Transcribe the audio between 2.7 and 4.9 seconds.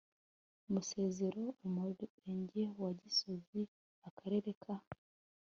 wa gisozi akarere ka